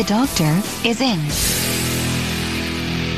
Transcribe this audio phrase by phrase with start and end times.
[0.00, 1.18] The doctor is in.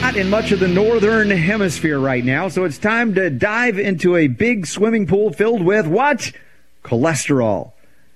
[0.00, 4.16] Not in much of the northern hemisphere right now, so it's time to dive into
[4.16, 6.32] a big swimming pool filled with what?
[6.82, 7.70] Cholesterol.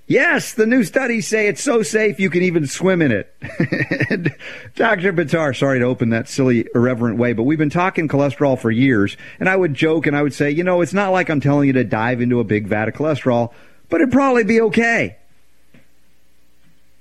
[0.09, 3.33] Yes, the new studies say it's so safe you can even swim in it.
[4.75, 5.13] Dr.
[5.13, 9.17] Buttar, sorry to open that silly, irreverent way, but we've been talking cholesterol for years,
[9.39, 11.69] and I would joke and I would say, you know, it's not like I'm telling
[11.69, 13.53] you to dive into a big vat of cholesterol,
[13.89, 15.19] but it'd probably be okay.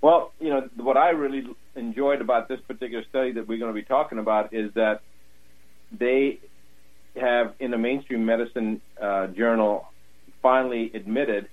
[0.05, 3.81] Well, you know, what I really enjoyed about this particular study that we're going to
[3.81, 5.01] be talking about is that
[5.91, 6.39] they
[7.19, 9.87] have, in a mainstream medicine uh, journal,
[10.43, 11.49] finally admitted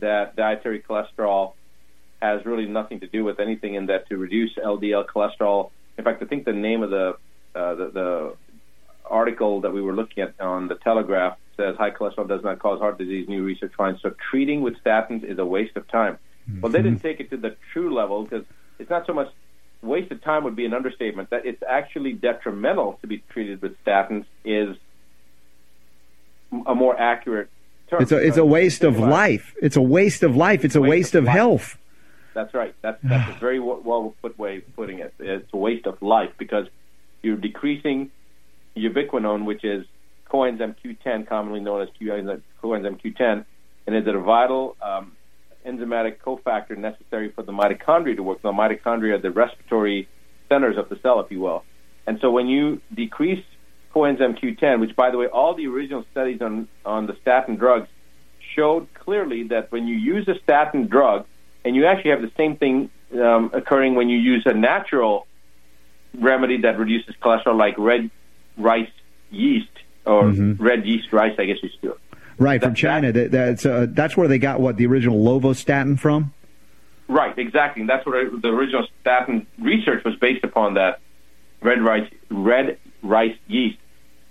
[0.00, 1.52] that dietary cholesterol
[2.20, 5.70] has really nothing to do with anything in that to reduce LDL cholesterol.
[5.96, 7.16] In fact, I think the name of the
[7.54, 8.36] uh, the, the
[9.08, 12.80] article that we were looking at on the Telegraph says high cholesterol does not cause
[12.80, 13.28] heart disease.
[13.28, 16.18] New research finds so treating with statins is a waste of time.
[16.60, 18.44] Well, they didn't take it to the true level because
[18.78, 19.28] it's not so much
[19.82, 21.30] waste of time would be an understatement.
[21.30, 24.76] That it's actually detrimental to be treated with statins is
[26.66, 27.48] a more accurate
[27.88, 28.02] term.
[28.02, 29.54] It's a, it's a waste of life.
[29.60, 30.64] It's a waste of life.
[30.64, 31.78] It's a waste of health.
[32.34, 32.74] That's right.
[32.80, 35.14] That's that's a very well put way of putting it.
[35.18, 36.66] It's a waste of life because
[37.22, 38.10] you're decreasing
[38.76, 39.84] ubiquinone, which is
[40.30, 43.44] coenzyme Q10, commonly known as coenzyme coenzyme Q10,
[43.86, 45.12] and is a vital um,
[45.66, 48.42] enzymatic cofactor necessary for the mitochondria to work.
[48.42, 50.08] The mitochondria are the respiratory
[50.48, 51.64] centers of the cell, if you will.
[52.06, 53.44] And so when you decrease
[53.94, 57.88] coenzyme Q10, which by the way, all the original studies on on the statin drugs
[58.54, 61.26] showed clearly that when you use a statin drug,
[61.64, 65.26] and you actually have the same thing um, occurring when you use a natural
[66.14, 68.10] remedy that reduces cholesterol, like red
[68.56, 68.90] rice
[69.30, 69.68] yeast
[70.04, 71.96] or red yeast rice, I guess you should do.
[72.38, 73.12] Right, from China.
[73.12, 76.32] That, that's, uh, that's where they got what, the original lovastatin from?
[77.08, 77.82] Right, exactly.
[77.82, 81.00] And that's where the original statin research was based upon that
[81.60, 83.78] red rice red rice yeast.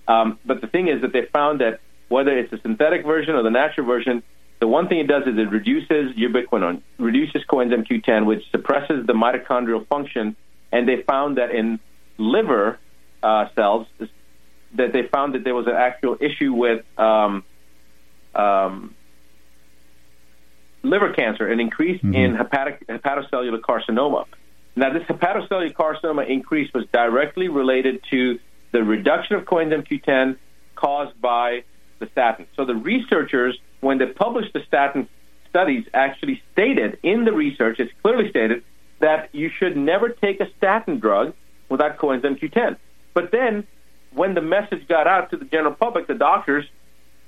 [0.07, 1.79] Um, but the thing is that they found that
[2.09, 4.23] whether it's a synthetic version or the natural version,
[4.59, 9.13] the one thing it does is it reduces ubiquinone, reduces coenzyme Q10, which suppresses the
[9.13, 10.35] mitochondrial function.
[10.71, 11.79] And they found that in
[12.17, 12.79] liver
[13.23, 13.87] uh, cells,
[14.75, 17.43] that they found that there was an actual issue with um,
[18.35, 18.95] um,
[20.83, 24.25] liver cancer, an increase in hepatic, hepatocellular carcinoma.
[24.75, 28.39] Now, this hepatocellular carcinoma increase was directly related to
[28.71, 30.37] the reduction of coenzyme Q10
[30.75, 31.63] caused by
[31.99, 32.47] the statin.
[32.55, 35.07] So the researchers, when they published the statin
[35.49, 38.63] studies, actually stated in the research, it's clearly stated
[38.99, 41.33] that you should never take a statin drug
[41.69, 42.77] without coenzyme Q10.
[43.13, 43.67] But then,
[44.13, 46.65] when the message got out to the general public, the doctors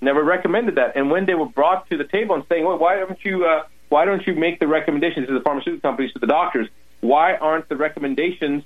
[0.04, 0.96] never recommended that.
[0.96, 3.64] And when they were brought to the table and saying, "Well, why don't you uh,
[3.90, 6.68] why don't you make the recommendations to the pharmaceutical companies to the doctors?
[7.02, 8.64] Why aren't the recommendations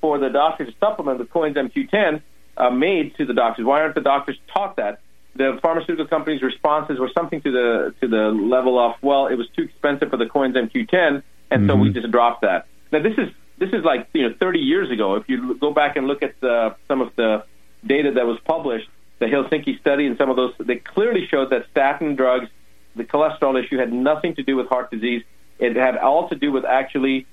[0.00, 2.22] for the doctors to supplement with coenzyme Q10
[2.56, 3.64] uh, made to the doctors?
[3.64, 5.00] Why aren't the doctors taught that?"
[5.36, 9.48] The pharmaceutical companies' responses were something to the to the level of, "Well, it was
[9.56, 13.28] too expensive for the coenzyme Q10, and so we just dropped that." Now, this is
[13.58, 15.16] this is like you know 30 years ago.
[15.16, 17.44] If you go back and look at the, some of the
[17.86, 18.88] data that was published,
[19.24, 22.48] the Helsinki study and some of those, they clearly showed that statin drugs,
[22.94, 25.22] the cholesterol issue, had nothing to do with heart disease.
[25.58, 27.26] It had all to do with actually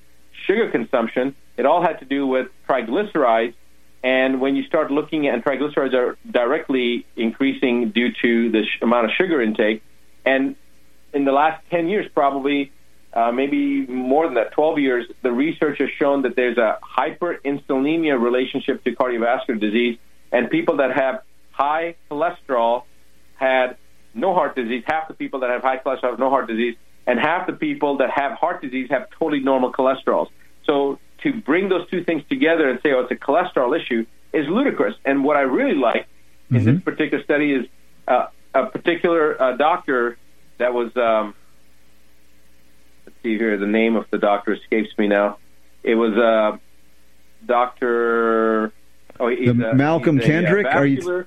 [0.46, 1.35] sugar consumption.
[1.57, 3.56] It all had to do with triglycerides.
[4.03, 9.06] And when you start looking at triglycerides are directly increasing due to the sh- amount
[9.06, 9.84] of sugar intake.
[10.25, 10.56] And
[11.13, 12.72] in the last 10 years, probably
[13.13, 18.20] uh, maybe more than that, 12 years, the research has shown that there's a hyperinsulinemia
[18.20, 19.97] relationship to cardiovascular disease,
[20.32, 21.22] and people that have
[21.52, 22.84] high cholesterol
[23.36, 23.78] had
[24.14, 24.84] no heart disease.
[24.86, 26.76] Half the people that have high cholesterol have no heart disease,
[27.08, 30.30] and half the people that have heart disease have totally normal cholesterols.
[30.66, 34.48] So to bring those two things together and say, oh, it's a cholesterol issue is
[34.48, 34.96] ludicrous.
[35.06, 36.08] And what I really like
[36.50, 37.66] in this particular study is
[38.08, 40.18] uh, a particular uh, doctor
[40.58, 41.34] that was, um,
[43.06, 45.38] let's see here, the name of the doctor escapes me now.
[45.84, 46.58] It was uh,
[47.46, 48.72] Dr.
[49.20, 50.68] Oh, he's The a, Malcolm he's a, uh, Kendrick?
[50.68, 51.26] Are you-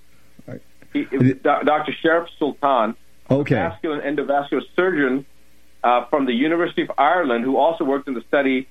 [0.94, 1.92] he, it was Do- Dr.
[2.02, 2.96] Sherif Sultan,
[3.30, 3.54] Okay.
[3.56, 5.26] vascular and endovascular surgeon
[5.82, 8.66] uh, from the University of Ireland, who also worked in the study,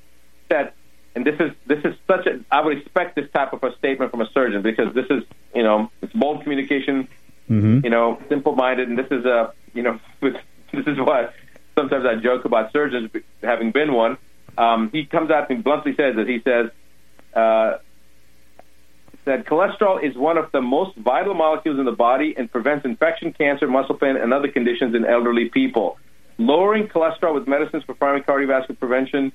[0.50, 0.74] said
[1.16, 4.10] and this is this is such a I would expect this type of a statement
[4.10, 5.24] from a surgeon because this is
[5.54, 7.08] you know it's bold communication,
[7.50, 7.82] Mm-hmm.
[7.84, 10.36] you know, simple minded, and this is a you know with,
[10.72, 11.30] this is why
[11.76, 13.12] sometimes I joke about surgeons
[13.44, 14.18] having been one.
[14.58, 16.72] Um, he comes out and bluntly says that he says.
[17.36, 17.78] Uh,
[19.26, 23.32] that cholesterol is one of the most vital molecules in the body and prevents infection,
[23.34, 25.98] cancer, muscle pain, and other conditions in elderly people.
[26.38, 29.32] Lowering cholesterol with medicines for primary cardiovascular prevention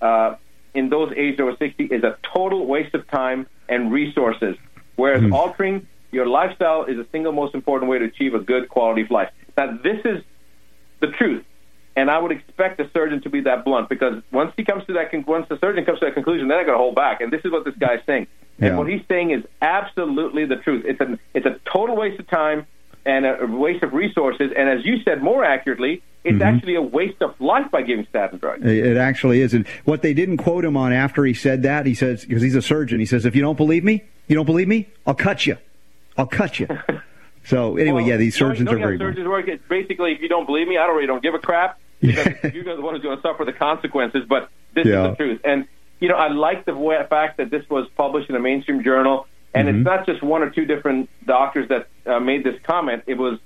[0.00, 0.36] uh,
[0.74, 4.56] in those aged over 60 is a total waste of time and resources,
[4.96, 9.02] whereas altering your lifestyle is the single most important way to achieve a good quality
[9.02, 9.30] of life.
[9.56, 10.22] Now, this is
[11.00, 11.44] the truth.
[11.96, 14.94] And I would expect a surgeon to be that blunt because once he comes to
[14.94, 17.20] that, con- once the surgeon comes to that conclusion, they're not going to hold back.
[17.20, 18.26] And this is what this guy's saying.
[18.58, 18.68] Yeah.
[18.68, 20.84] And what he's saying is absolutely the truth.
[20.86, 22.66] It's a it's a total waste of time
[23.04, 24.52] and a waste of resources.
[24.56, 26.42] And as you said more accurately, it's mm-hmm.
[26.42, 28.64] actually a waste of life by giving statin drugs.
[28.64, 29.52] It actually is.
[29.52, 32.54] And what they didn't quote him on after he said that, he says, because he's
[32.54, 35.46] a surgeon, he says, if you don't believe me, you don't believe me, I'll cut
[35.46, 35.58] you.
[36.16, 36.68] I'll cut you.
[37.46, 38.96] So anyway, Well, yeah, these surgeons are very.
[38.96, 39.48] surgeons work.
[39.48, 42.54] It's basically, if you don't believe me, I don't really don't give a crap because
[42.54, 44.24] you're the one who's going to suffer the consequences.
[44.26, 45.04] But this Yeah.
[45.04, 45.66] is the truth, and
[46.00, 49.26] you know, I like the way, fact that this was published in a mainstream journal,
[49.54, 49.78] and Mm-hmm.
[49.78, 53.04] it's not just one or two different doctors that uh, made this comment.
[53.06, 53.38] It was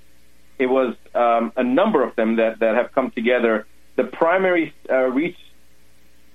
[0.57, 3.65] it was um, a number of them that that have come together.
[3.95, 5.37] The primary uh, reach,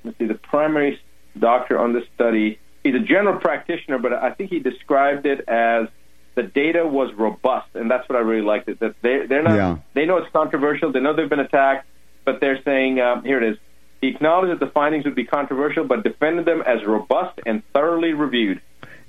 [0.05, 1.01] let's see, the primary
[1.39, 2.59] doctor on this study.
[2.85, 5.89] He's a general practitioner, but I think he described it as
[6.35, 8.69] the data was robust, and that's what I really liked.
[8.69, 9.77] It that they they're not Yeah.
[9.95, 11.87] they know it's controversial, they know they've been attacked,
[12.25, 13.59] but they're saying um, here it is.
[14.05, 18.13] He acknowledged that the findings would be controversial, but defended them as robust and thoroughly
[18.13, 18.61] reviewed.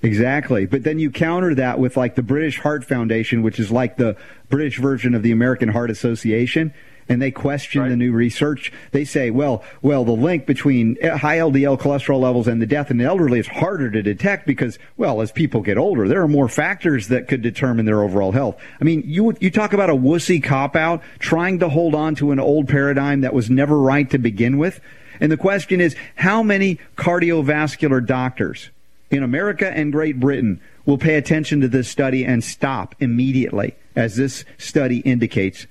[0.01, 0.65] Exactly.
[0.65, 4.15] But then you counter that with like the British Heart Foundation, which is like the
[4.47, 6.74] British version of the American Heart Association.
[7.07, 7.90] And they question Right.
[7.90, 8.72] the new research.
[8.92, 12.98] They say, well, well, the link between high LDL cholesterol levels and the death in
[12.98, 16.50] the elderly is harder to detect because, well, as people get older, there are more
[16.50, 18.57] factors that could determine their overall health.
[18.81, 22.31] I mean, you you talk about a wussy cop out trying to hold on to
[22.31, 24.80] an old paradigm that was never right to begin with.
[25.19, 28.69] And the question is, how many cardiovascular doctors
[29.12, 34.16] in America and Great Britain will pay attention to this study and stop immediately, as
[34.16, 35.68] this study indicates,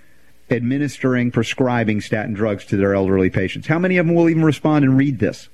[0.50, 3.66] administering, prescribing statin drugs to their elderly patients.
[3.66, 5.48] How many of them will even respond and read this?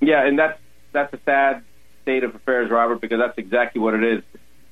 [0.00, 0.58] Yeah, and that's
[0.92, 1.62] that's a sad
[2.02, 4.22] state of affairs, Robert, because that's exactly what it is.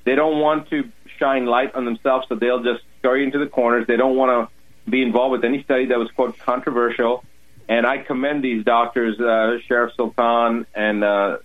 [0.04, 3.86] They don't want to shine light on themselves, so they'll just scurry into the corners.
[3.86, 7.24] They don't want to be involved with any study that was quote controversial.
[7.68, 11.38] And I commend these doctors, uh, Sherif Sultan and uh,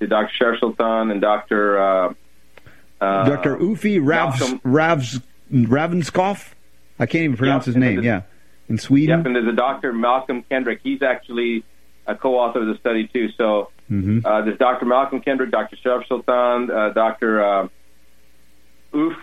[0.00, 0.32] see, Dr.
[0.38, 1.78] Sherif Sultan and Dr.
[1.78, 2.14] Uh,
[3.00, 3.56] uh, Dr.
[3.56, 5.22] Ufi Ravs, Ravs,
[5.52, 6.52] Ravenskoff?
[7.00, 8.02] I can't even pronounce Yep, his name.
[8.02, 8.22] Yeah.
[8.68, 9.18] In Sweden?
[9.18, 9.92] Yep, and there's a Dr.
[9.92, 10.80] Malcolm Kendrick.
[10.84, 11.64] He's actually
[12.06, 13.28] a co-author of the study too.
[13.36, 14.24] So Mhm.
[14.24, 14.86] uh, there's Dr.
[14.86, 15.76] Malcolm Kendrick, Dr.
[15.76, 17.42] Sherif Sultan, uh, Dr.
[17.44, 17.68] Uh,
[18.94, 19.16] Uf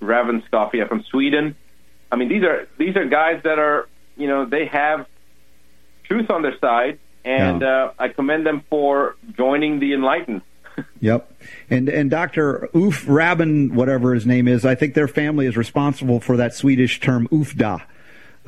[0.00, 1.54] Ravenskoff, yeah, from Sweden.
[2.10, 5.06] I mean, these are these are guys that are you know they have
[6.04, 7.68] truth on their side, and Yeah.
[7.84, 10.42] uh, I commend them for joining the enlightened.
[11.00, 11.30] Yep.
[11.70, 12.68] And and Dr.
[12.74, 17.00] Uf Rabin, whatever his name is, I think their family is responsible for that Swedish
[17.00, 17.82] term Ufda,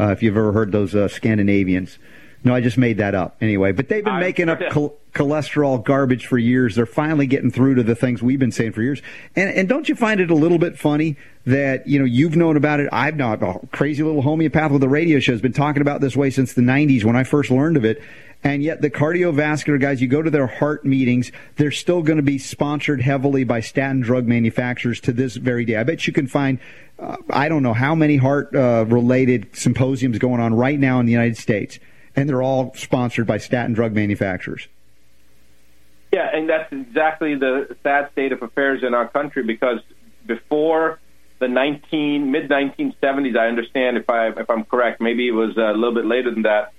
[0.00, 1.98] uh, if you've ever heard those uh, Scandinavians.
[2.46, 3.36] No, I just made that up.
[3.40, 6.74] Anyway, but they've been I- making up chol- cholesterol garbage for years.
[6.74, 9.00] They're finally getting through to the things we've been saying for years.
[9.34, 11.16] And and don't you find it a little bit funny
[11.46, 12.88] that, you know, you've known about it.
[12.92, 13.42] I've not.
[13.42, 16.52] A crazy little homeopath with a radio show has been talking about this way since
[16.52, 18.02] the 90s when I first learned of it.
[18.44, 22.22] And yet, the cardiovascular guys, you go to their heart meetings, they're still going to
[22.22, 25.76] be sponsored heavily by statin drug manufacturers to this very day.
[25.76, 26.58] I bet you can find,
[26.98, 31.06] uh, I don't know how many heart uh, related symposiums going on right now in
[31.06, 31.78] the United States,
[32.14, 34.68] and they're all sponsored by statin drug manufacturers.
[36.12, 39.80] Yeah, and that's exactly the sad state of affairs in our country because
[40.26, 41.00] before
[41.38, 45.72] the 19 mid 1970s, I understand if I if I'm correct, maybe it was a
[45.72, 46.72] little bit later than that.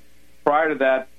[0.46, 1.10] Prior to that,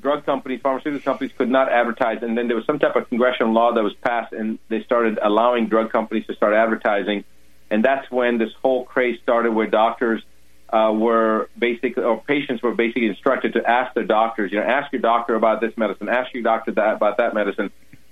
[0.00, 3.52] drug companies, pharmaceutical companies could not advertise, and then there was some type of congressional
[3.52, 7.24] law that was passed, and they started allowing drug companies to start advertising,
[7.70, 10.22] and that's when this whole craze started, where doctors
[10.70, 14.92] uh, were basically, or patients were basically instructed to ask their doctors, you know, ask
[14.92, 17.70] your doctor about this medicine, ask your doctor that about that medicine,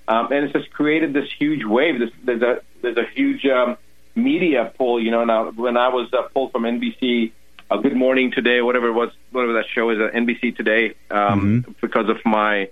[0.09, 1.99] um, and it's just created this huge wave.
[1.99, 3.77] This, there's a there's a huge um,
[4.15, 5.03] media pull.
[5.03, 7.33] You know, now when I was uh, pulled from NBC,
[7.71, 11.65] uh, Good Morning Today, whatever it was, whatever that show is, uh, NBC Today, um,
[11.81, 12.71] because of my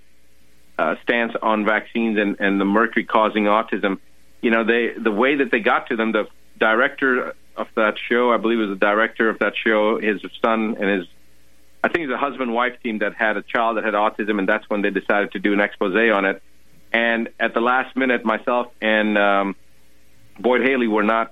[0.77, 3.99] uh, stance on vaccines and, and the mercury causing autism.
[4.41, 8.31] You know, they the way that they got to them, the director of that show,
[8.31, 11.07] I believe, was the director of that show, his son and his
[11.85, 14.49] I think it's a husband wife team that had a child that had autism, and
[14.49, 16.41] that's when they decided to do an expose on it.
[16.91, 19.55] And at the last minute, myself and um,
[20.39, 21.31] Boyd Haley were not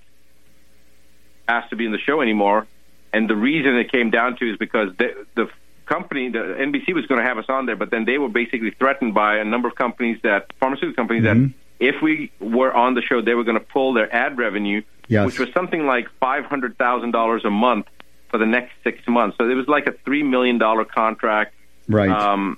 [1.48, 2.67] asked to be in the show anymore.
[3.13, 5.50] And the reason it came down to is because the, the
[5.86, 8.72] company, the NBC was going to have us on there, but then they were basically
[8.72, 11.43] threatened by a number of companies that, pharmaceutical companies Mm-hmm.
[11.43, 14.82] that, if we were on the show, they were going to pull their ad revenue,
[15.10, 15.25] Yes.
[15.25, 17.88] which was something like five hundred thousand dollars a month
[18.29, 19.38] for the next six months.
[19.38, 21.53] So it was like a three million dollar contract.
[21.89, 22.10] Right.
[22.10, 22.58] Um,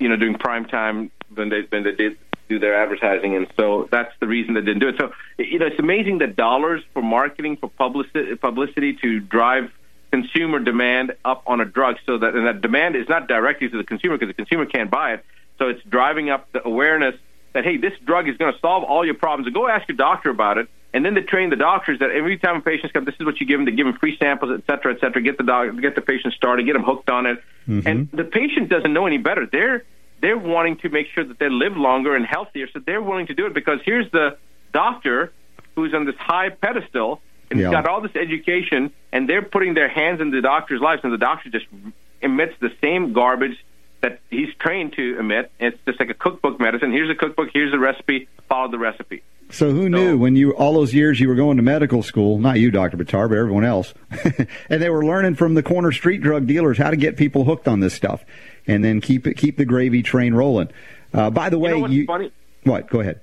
[0.00, 2.16] you know, during prime time when they when they did
[2.48, 4.94] do their advertising, and so that's the reason they didn't do it.
[4.98, 9.70] So you know, it's amazing that dollars for marketing, for publicity, publicity to drive
[10.12, 13.78] consumer demand up on a drug, so that and that demand is not directly to
[13.78, 15.24] the consumer because the consumer can't buy it.
[15.58, 17.14] So it's driving up the awareness
[17.54, 19.46] that hey, this drug is going to solve all your problems.
[19.46, 20.68] And go ask your doctor about it.
[20.94, 23.40] And then they train the doctors that every time a patient's come, this is what
[23.40, 23.64] you give them.
[23.64, 25.22] They give them free samples, et cetera, et cetera.
[25.22, 27.42] Get the dog, get the patient started, get them hooked on it.
[27.66, 27.88] Mm-hmm.
[27.88, 29.46] And the patient doesn't know any better.
[29.50, 29.84] They're
[30.20, 33.34] they're wanting to make sure that they live longer and healthier, so they're willing to
[33.34, 34.36] do it because here's the
[34.72, 35.32] doctor
[35.74, 37.20] who's on this high pedestal
[37.52, 37.66] and Yeah.
[37.68, 41.12] he's got all this education, and they're putting their hands in the doctor's lives, and
[41.12, 41.66] the doctor just
[42.20, 43.56] emits the same garbage
[44.00, 45.50] that he's trained to emit.
[45.60, 46.90] It's just like a cookbook medicine.
[46.92, 47.50] Here's a cookbook.
[47.52, 48.26] Here's the recipe.
[48.48, 49.22] Follow the recipe.
[49.50, 52.38] So who knew when you all those years you were going to medical school?
[52.38, 53.92] Not you, Doctor Buttar, but everyone else,
[54.70, 57.68] and they were learning from the corner street drug dealers how to get people hooked
[57.68, 58.24] on this stuff,
[58.66, 60.70] and then keep it keep the gravy train rolling.
[61.12, 62.32] Uh, by the way, you know you funny?
[62.64, 62.88] what?
[62.88, 63.20] Go ahead.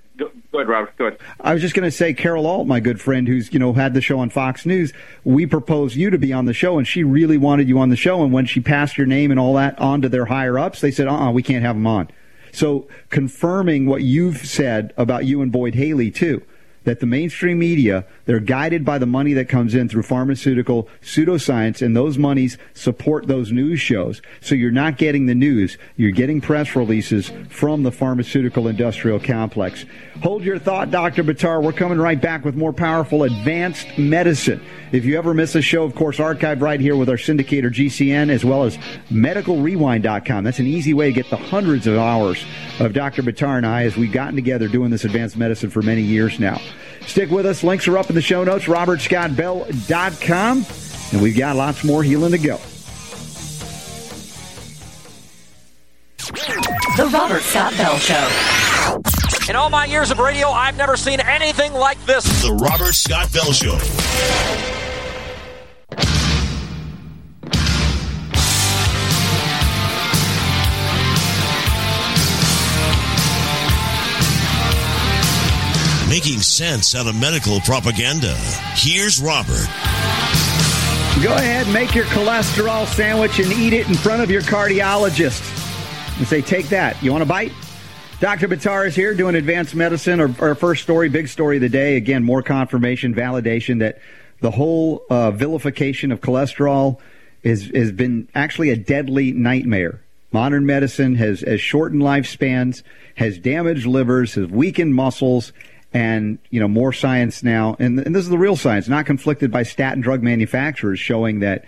[0.52, 0.98] Go, go ahead, Robert.
[0.98, 1.20] Go ahead.
[1.40, 3.94] I was just going to say, Carol Alt, my good friend, who's you know had
[3.94, 4.94] the show on Fox News.
[5.24, 7.96] We proposed you to be on the show, and she really wanted you on the
[7.96, 8.24] show.
[8.24, 10.92] And when she passed your name and all that on to their higher ups, they
[10.92, 12.10] said, "Uh, uh we can't have him on."
[12.52, 16.42] So confirming what you've said about you and Boyd Haley too,
[16.84, 21.82] that the mainstream media they're guided by the money that comes in through pharmaceutical pseudoscience,
[21.82, 24.22] and those monies support those news shows.
[24.42, 29.86] So you're not getting the news; you're getting press releases from the pharmaceutical industrial complex.
[30.22, 31.24] Hold your thought, Dr.
[31.24, 31.64] Buttar.
[31.64, 34.62] We're coming right back with more powerful advanced medicine.
[34.92, 38.30] If you ever miss a show, of course, archive right here with our syndicator GCN
[38.30, 38.78] as well as
[39.12, 40.44] medicalrewind.com.
[40.44, 42.44] That's an easy way to get the hundreds of hours
[42.80, 43.22] of Dr.
[43.22, 46.60] Buttar and I as we've gotten together doing this advanced medicine for many years now.
[47.06, 47.64] Stick with us.
[47.64, 50.66] Links are up in the show notes, robertscottbell.com.
[51.12, 52.60] And we've got lots more healing to go.
[56.98, 59.50] The Robert Scott Bell Show.
[59.50, 62.44] In all my years of radio, I've never seen anything like this.
[62.44, 64.79] The Robert Scott Bell Show.
[76.20, 78.36] Making sense out of medical propaganda.
[78.74, 79.70] Here's Robert.
[81.24, 85.40] Go ahead, make your cholesterol sandwich and eat it in front of your cardiologist.
[86.18, 87.02] And say, take that.
[87.02, 87.54] You want a bite?
[88.20, 88.50] Dr.
[88.50, 90.20] Buttar is here doing advanced medicine.
[90.20, 91.96] Our, our first story, big story of the day.
[91.96, 94.00] Again, more confirmation, validation that
[94.42, 97.00] the whole uh, vilification of cholesterol
[97.44, 100.02] is, has been actually a deadly nightmare.
[100.34, 102.84] Modern medicine has, has shortened lifespans,
[103.16, 105.54] has damaged livers, has weakened muscles,
[105.94, 107.76] and you know more science now.
[107.80, 111.66] And, and this is the real science, not conflicted by statin drug manufacturers, showing that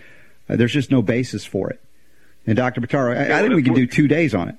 [0.48, 1.80] uh, there's just no basis for it.
[2.46, 2.80] And Dr.
[2.80, 4.56] Bataro, I, I think we can do two days on it.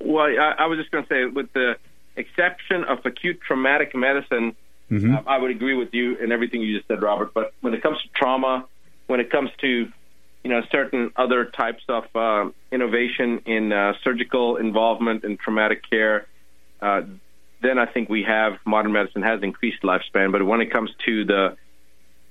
[0.00, 1.76] Well, I, I was just going to say, with the
[2.16, 4.56] exception of acute traumatic medicine,
[4.90, 5.16] Mm-hmm.
[5.16, 7.34] uh, I would agree with you in everything you just said, Robert.
[7.34, 8.66] But when it comes to trauma,
[9.06, 9.68] when it comes to
[10.44, 16.26] you know certain other types of uh, innovation in uh, surgical involvement in traumatic care,
[16.80, 17.02] uh,
[17.66, 20.32] then I think we have modern medicine has increased lifespan.
[20.32, 21.56] But when it comes to the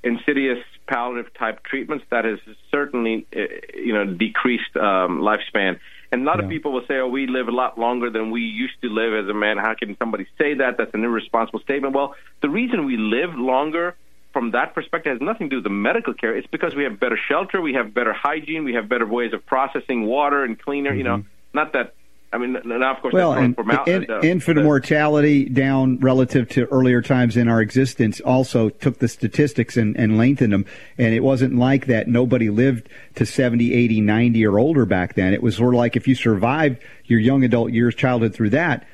[0.03, 2.39] insidious palliative type treatments, that has
[2.71, 3.41] certainly uh,
[3.73, 5.79] you know decreased um, lifespan.
[6.11, 8.41] And a lot of people will say, "Oh, we live a lot longer than we
[8.41, 10.77] used to live as a man." How can somebody say that?
[10.77, 11.93] That's an irresponsible statement.
[11.93, 13.95] Well, the reason we live longer
[14.31, 16.35] from that perspective has nothing to do with the medical care.
[16.37, 19.45] It's because we have better shelter, we have better hygiene, we have better ways of
[19.45, 20.93] processing water and cleaner.
[20.93, 21.23] You know,
[21.53, 21.95] not that.
[22.35, 26.65] I mean, now of course, Well, and in, the- infant the- mortality down relative to
[26.65, 30.65] earlier times in our existence also took the statistics and, and lengthened them.
[30.97, 32.09] And it wasn't like that.
[32.09, 35.33] Nobody lived to 70, 80, 90 or older back then.
[35.33, 38.85] It was sort of like if you survived your young adult years, childhood through that,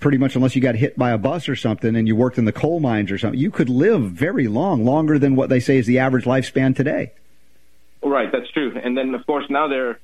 [0.00, 2.44] pretty much unless you got hit by a bus or something and you worked in
[2.44, 5.78] the coal mines or something, you could live very long, longer than what they say
[5.78, 7.12] is the average lifespan today.
[8.02, 8.78] Right, that's true.
[8.84, 9.98] And then of course now they're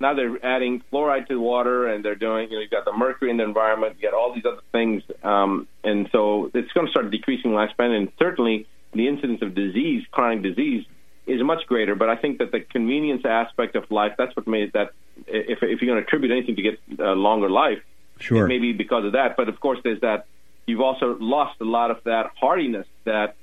[0.00, 2.92] now they're adding fluoride to the water, and they're doing you know you've got the
[2.92, 6.86] mercury in the environment, you got all these other things, um, and so it's going
[6.86, 10.84] to start decreasing lifespan, and certainly the incidence of disease, chronic disease,
[11.26, 11.94] is much greater.
[11.94, 14.90] But I think that the convenience aspect of life that's what made that.
[15.26, 17.82] If if you're going to attribute anything to get a longer life,
[18.18, 18.44] Sure.
[18.44, 19.36] it may be because of that.
[19.36, 20.26] But of course, there's that.
[20.66, 23.36] You've also lost a lot of that hardiness that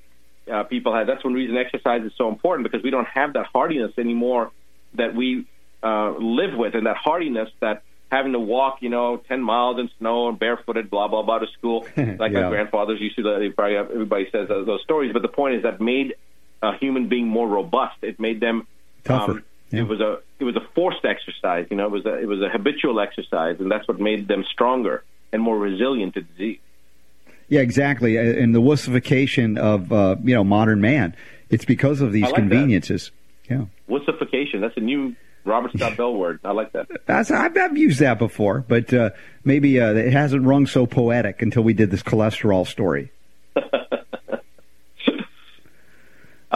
[0.51, 1.07] uh, people had.
[1.07, 4.51] That's one reason exercise is so important because we don't have that hardiness anymore
[4.95, 5.45] that we
[5.83, 9.89] uh, live with, and that hardiness that having to walk, you know, ten miles in
[9.99, 12.41] snow and barefooted, blah blah blah to school, like Yeah.
[12.43, 13.23] my grandfathers used to.
[13.39, 16.15] They probably have, everybody says those, those stories, but the point is that made
[16.61, 17.97] a human being more robust.
[18.01, 18.67] It made them
[19.03, 19.31] Tougher.
[19.31, 21.67] um, It was a it was a forced exercise.
[21.69, 24.43] You know, it was a, it was a habitual exercise, and that's what made them
[24.51, 26.59] stronger and more resilient to disease.
[27.49, 28.15] Yeah, exactly.
[28.17, 31.15] And the wussification of uh, you know modern man.
[31.49, 32.39] It's because of these like that.
[32.41, 33.11] conveniences.
[33.49, 34.61] Yeah, Wussification.
[34.61, 36.39] That's a new Robert Scott Bell word.
[36.43, 36.88] I like that.
[37.05, 39.09] that's I've, I've used that before, but uh,
[39.43, 43.12] maybe uh, it hasn't rung so poetic until we did this cholesterol story.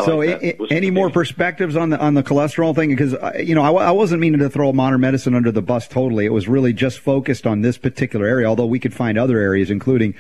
[0.06, 0.62] So, like i- that.
[0.62, 2.90] i- any more perspectives on the on the cholesterol thing?
[2.90, 5.88] Because uh, you know, I, I wasn't meaning to throw modern medicine under the bus
[5.88, 6.26] totally.
[6.28, 8.46] It was really just focused on this particular area.
[8.46, 10.14] Although we could find other areas, including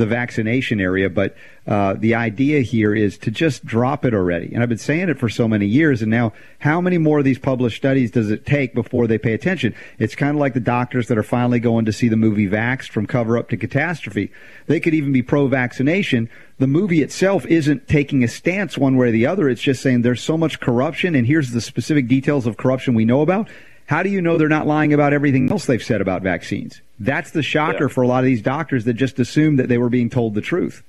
[0.00, 1.08] the vaccination area.
[1.08, 4.52] But uh, the idea here is to just drop it already.
[4.52, 6.02] And I've been saying it for so many years.
[6.02, 9.34] And now, how many more of these published studies does it take before they pay
[9.34, 9.74] attention?
[9.98, 12.88] It's kind of like the doctors that are finally going to see the movie Vaxxed
[12.88, 14.32] from cover up to catastrophe.
[14.66, 16.28] They could even be pro vaccination.
[16.58, 19.48] The movie itself isn't taking a stance one way or the other.
[19.48, 23.04] It's just saying there's so much corruption, and here's the specific details of corruption we
[23.04, 23.48] know about.
[23.86, 26.80] How do you know they're not lying about everything else they've said about vaccines?
[27.00, 27.94] That's the shocker Yeah.
[27.94, 30.42] for a lot of these doctors that just assumed that they were being told the
[30.42, 30.82] truth.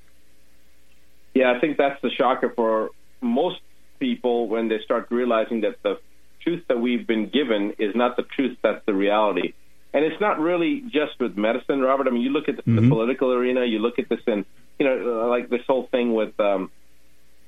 [1.34, 2.90] Yeah, I think that's the shocker for
[3.22, 3.62] most
[4.00, 6.00] people when they start realizing that the
[6.42, 9.54] truth that we've been given is not the truth, that's the reality.
[9.94, 12.08] And it's not really just with medicine, Robert.
[12.08, 14.46] I mean, you look at the, the political arena, you look at this in,
[14.80, 16.72] you know, uh, like this whole thing with um,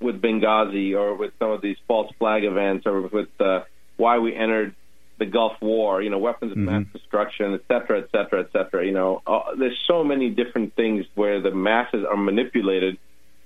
[0.01, 3.61] with Benghazi or with some of these false flag events or with uh,
[3.95, 4.75] why we entered
[5.19, 8.85] the Gulf War, you know, weapons of mass destruction, et cetera, et cetera, et cetera.
[8.85, 12.97] You know, uh, there's so many different things where the masses are manipulated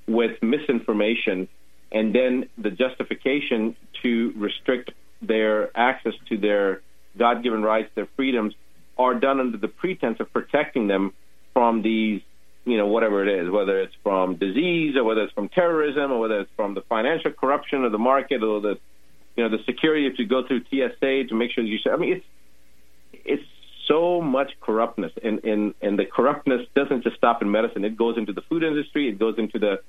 [0.08, 1.50] with misinformation,
[1.92, 6.82] and then the justification to restrict their access to their
[7.18, 8.54] God-given rights, their freedoms,
[8.98, 11.14] are done under the pretense of protecting them
[11.54, 12.22] from these,
[12.66, 16.20] you know, whatever it is, whether it's from disease or whether it's from terrorism or
[16.20, 18.80] whether it's from the financial corruption of the market or the,
[19.38, 21.78] you know, the security if you go through TSA to make sure you.
[21.92, 22.26] I mean, it's
[23.14, 23.44] it's
[23.88, 27.86] so much corruptness, and and and the corruptness doesn't just stop in medicine.
[27.86, 29.08] It goes into the food industry.
[29.08, 29.82] It goes into the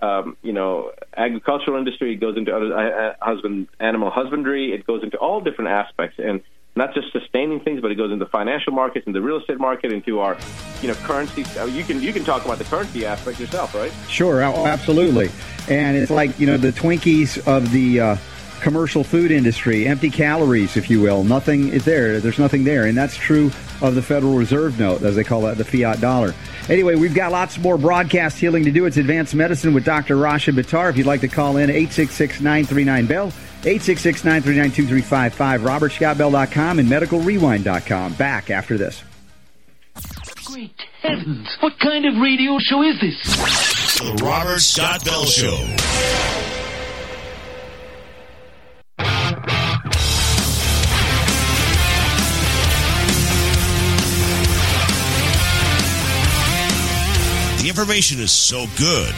[0.00, 2.12] um, you know agricultural industry.
[2.12, 4.72] It goes into other, uh, husband animal husbandry.
[4.72, 6.40] It goes into all different aspects, and
[6.74, 9.92] not just sustaining things, but it goes into financial markets, into the real estate market,
[9.92, 10.38] into our
[10.80, 11.44] you know currency.
[11.58, 13.92] Uh, You can you can talk about the currency aspect yourself, right?
[14.08, 15.28] Sure, absolutely.
[15.68, 18.16] And it's like, you know, the Twinkies of the uh,
[18.62, 21.24] commercial food industry, empty calories, if you will.
[21.24, 22.20] Nothing is there.
[22.20, 22.86] There's nothing there.
[22.86, 23.50] And that's true
[23.82, 26.32] of the Federal Reserve note, as they call that, the fiat dollar.
[26.68, 28.86] Anyway, we've got lots more broadcast healing to do.
[28.86, 30.16] It's Advanced Medicine with Dr.
[30.16, 30.88] Rasha Buttar.
[30.90, 38.14] If you'd like to call in, 866-939-BELL, 866-939-2355, robertscottbell.com, and medicalrewind.com.
[38.14, 39.02] Back after this.
[40.44, 41.48] Great heavens!
[41.60, 43.20] What kind of radio show is this?
[43.98, 46.61] The Robert Scott Bell Show.
[57.82, 59.12] Information is so good,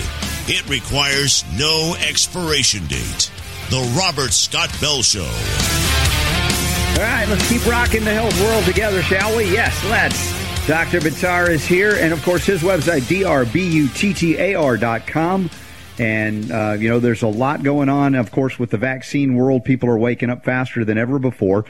[0.49, 3.31] it requires no expiration date.
[3.69, 5.21] The Robert Scott Bell Show.
[5.21, 9.53] All right, let's keep rocking the health world together, shall we?
[9.53, 10.33] Yes, let's.
[10.67, 11.01] Dr.
[11.01, 15.51] Buttar is here, and of course, his website, drbuttar.com.
[15.99, 19.67] And, uh, you know, there's a lot going on, of course, with the vaccine world.
[19.67, 21.67] People are waking up faster than ever before.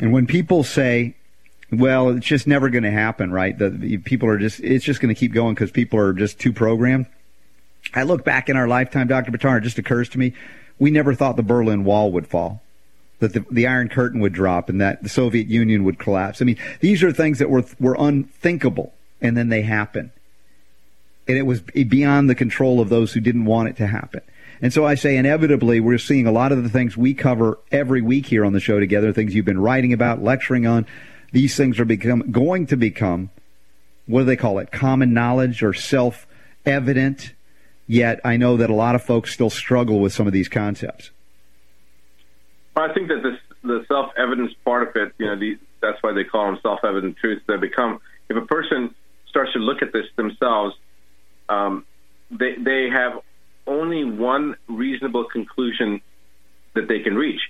[0.00, 1.14] And when people say,
[1.70, 3.56] well, it's just never going to happen, right?
[3.56, 6.52] The, people are just, it's just going to keep going because people are just too
[6.52, 7.06] programmed.
[7.94, 9.30] I look back in our lifetime, Dr.
[9.30, 10.34] Buttar, it just occurs to me,
[10.78, 12.62] we never thought the Berlin Wall would fall
[13.20, 16.40] that the, the Iron Curtain would drop and that the Soviet Union would collapse.
[16.40, 20.12] I mean, these are things that were were unthinkable, and then they happen,
[21.26, 24.20] and it was beyond the control of those who didn't want it to happen.
[24.60, 28.02] And so I say, inevitably, we're seeing a lot of the things we cover every
[28.02, 30.84] week here on the show together, things you've been writing about, lecturing on.
[31.32, 33.30] These things are become going to become
[34.08, 34.72] what do they call it?
[34.72, 36.26] Common knowledge or self
[36.64, 37.34] evident.
[37.86, 41.10] Yet I know that a lot of folks still struggle with some of these concepts.
[42.74, 46.12] I think that this the self evidence part of it, you know, the, that's why
[46.12, 47.42] they call them self evident truths.
[47.46, 48.94] They become if a person
[49.28, 50.74] starts to look at this themselves,
[51.48, 51.84] um,
[52.30, 53.20] they they have
[53.66, 56.00] only one reasonable conclusion
[56.74, 57.40] that they can reach.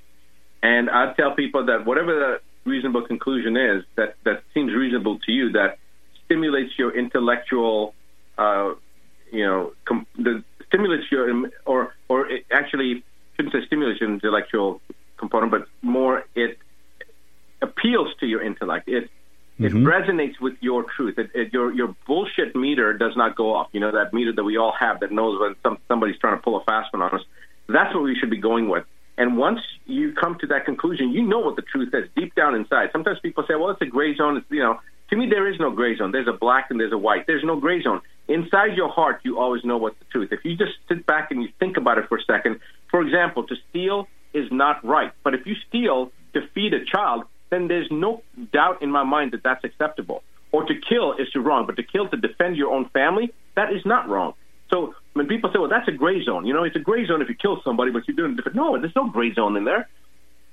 [0.63, 5.33] And I tell people that whatever the reasonable conclusion is that, that seems reasonable to
[5.33, 5.79] you, that
[6.25, 7.95] stimulates your intellectual,
[8.37, 8.75] uh,
[9.33, 13.03] you know, com- the, stimulates your, or, or it actually
[13.35, 14.81] shouldn't say stimulates your intellectual
[15.17, 16.59] component, but more it
[17.61, 18.89] appeals to your intellect.
[18.89, 19.89] It, it Mm-hmm.
[19.89, 21.19] resonates with your truth.
[21.19, 23.67] It, it, your your bullshit meter does not go off.
[23.73, 26.43] You know that meter that we all have that knows when some, somebody's trying to
[26.47, 27.25] pull a fast one on us.
[27.67, 28.85] That's what we should be going with.
[29.19, 32.55] And once you come to that conclusion, you know what the truth is deep down
[32.55, 32.91] inside.
[32.93, 35.59] Sometimes people say, "Well, it's a gray zone." It's you know, to me, there is
[35.59, 36.13] no gray zone.
[36.13, 37.27] There's a black and there's a white.
[37.27, 38.01] There's no gray zone.
[38.29, 40.33] Inside your heart, you always know what's the truth.
[40.33, 43.43] If you just sit back and you think about it for a second, for example,
[43.49, 45.11] to steal is not right.
[45.25, 49.33] But if you steal to feed a child, then there's no doubt in my mind
[49.33, 50.23] that that's acceptable.
[50.53, 53.85] Or to kill is wrong, but to kill to defend your own family, that is
[53.85, 54.35] not wrong.
[54.71, 57.23] So when people say, well, that's a gray zone, you know, it's a gray zone
[57.23, 58.57] if you kill somebody, but you're doing different.
[58.57, 59.89] No, there's no gray zone in there.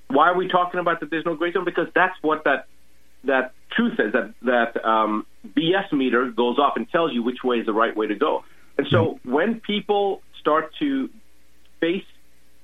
[0.08, 1.66] Why are we talking about that there's no gray zone?
[1.66, 2.68] Because that's what that
[3.26, 7.58] that truth is, that, that um, BS meter goes off and tells you which way
[7.58, 8.44] is the right way to go.
[8.78, 11.10] And so when people start to
[11.80, 12.04] face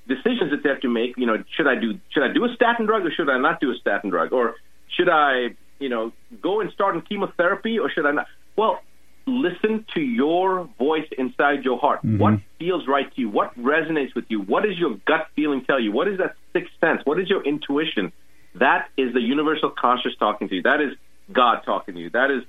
[0.07, 1.17] decisions that they have to make.
[1.17, 3.59] You know, should I do should I do a statin drug or should I not
[3.59, 4.55] do a statin drug, or
[4.95, 6.11] should I, you know,
[6.41, 8.27] go and start in chemotherapy or should I not?
[8.55, 8.79] Well,
[9.25, 11.99] listen to your voice inside your heart.
[11.99, 12.17] Mm-hmm.
[12.17, 13.29] What feels right to you?
[13.29, 14.41] What resonates with you?
[14.41, 15.91] What does your gut feeling tell you?
[15.91, 17.01] What is that sixth sense?
[17.05, 18.11] What is your intuition?
[18.55, 20.61] That is the universal conscious talking to you.
[20.63, 20.93] That is
[21.31, 22.09] God talking to you.
[22.09, 22.43] That is,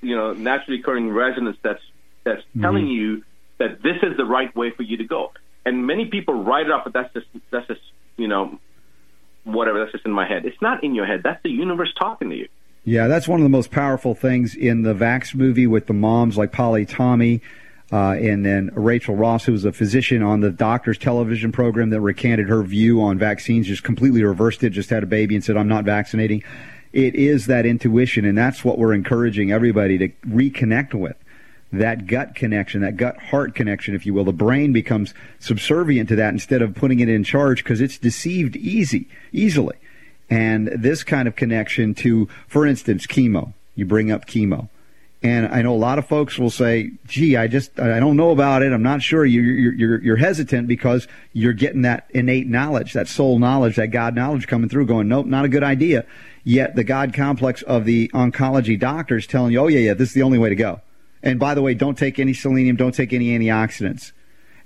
[0.00, 1.82] you know, naturally occurring resonance that's
[2.24, 3.22] that's telling you
[3.58, 5.30] that this is the right way for you to go
[5.66, 7.80] and many people write it off, but that's just that's just
[8.16, 8.58] you know
[9.44, 9.80] whatever.
[9.80, 10.46] That's just in my head.
[10.46, 11.22] It's not in your head.
[11.24, 12.48] That's the universe talking to you.
[12.88, 16.38] Yeah, that's one of the most powerful things in the Vax movie with the moms
[16.38, 17.40] like Polly Tommey,
[17.90, 22.00] uh, and then Rachael Ross, who was a physician on the doctor's television program that
[22.00, 25.56] recanted her view on vaccines, just completely reversed it, just had a baby and said,
[25.56, 26.44] I'm not vaccinating.
[26.92, 31.16] It is that intuition, and that's what we're encouraging everybody to reconnect with.
[31.72, 34.22] That gut connection, that gut heart connection, if you will.
[34.24, 38.54] The brain becomes subservient to that instead of putting it in charge because it's deceived
[38.54, 39.74] easy, easily.
[40.28, 43.52] And this kind of connection to, for instance, chemo.
[43.74, 44.68] You bring up chemo.
[45.22, 48.30] And I know a lot of folks will say, gee, I just, I don't know
[48.30, 48.72] about it.
[48.72, 49.24] I'm not sure.
[49.24, 54.14] You're, you're, you're, hesitant because you're getting that innate knowledge, that soul knowledge, that God
[54.14, 56.04] knowledge coming through going, nope, not a good idea.
[56.44, 60.14] Yet the God complex of the oncology doctors telling you, oh yeah, yeah, this is
[60.14, 60.80] the only way to go.
[61.22, 64.12] And by the way, don't take any selenium, don't take any antioxidants.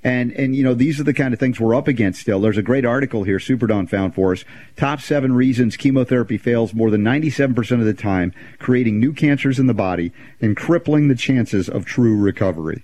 [0.02, 2.40] And and you know these are the kind of things we're up against still.
[2.40, 4.44] There's a great article here Super Don found for us.
[4.76, 9.66] Top seven reasons chemotherapy fails more than 97% of the time, creating new cancers in
[9.66, 12.82] the body and crippling the chances of true recovery.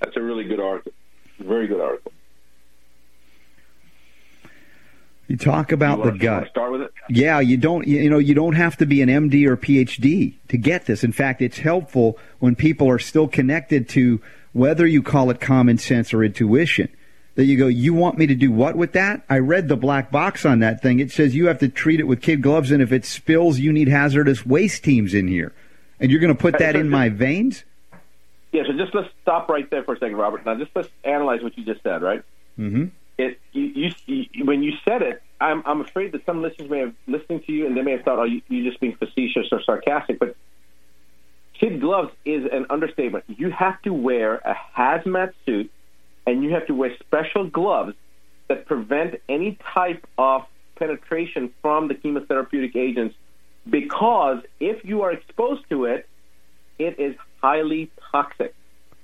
[0.00, 0.92] That's a really good article.
[1.38, 2.12] Very good article.
[5.28, 6.48] You talk about you the wanna gut.
[6.48, 6.92] start with it.
[7.08, 10.58] Yeah, you don't you know you don't have to be an MD or PhD to
[10.58, 11.04] get this.
[11.04, 14.20] In fact, it's helpful when people are still connected to
[14.52, 16.88] whether you call it common sense or intuition.
[17.36, 19.22] That you go, you want me to do what with that?
[19.28, 20.98] I read the black box on that thing.
[20.98, 23.72] It says you have to treat it with kid gloves, and if it spills, you
[23.72, 25.52] need hazardous waste teams in here,
[26.00, 27.64] and you're going to put that in my veins.
[28.52, 28.64] Yeah.
[28.66, 30.44] So just let's stop right there for a second, Robert.
[30.44, 32.02] Now just let's analyze what you just said.
[32.02, 32.22] Right.
[32.58, 32.86] Mm-hmm.
[33.16, 36.80] It you, you, you when you said it, I'm I'm afraid that some listeners may
[36.80, 39.46] have listening to you and they may have thought, oh, you, you're just being facetious
[39.52, 40.36] or sarcastic, but
[41.60, 43.24] kid gloves is an understatement.
[43.28, 45.70] You have to wear a hazmat suit
[46.26, 47.94] and you have to wear special gloves
[48.48, 50.42] that prevent any type of
[50.76, 53.14] penetration from the chemotherapeutic agents
[53.68, 56.08] because if you are exposed to it,
[56.78, 58.54] it is highly toxic.